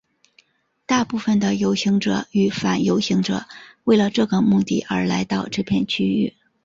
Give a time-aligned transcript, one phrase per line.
[0.87, 3.45] 大部分的游行者与反游行者
[3.83, 6.33] 为了这个目的而来到这片区域。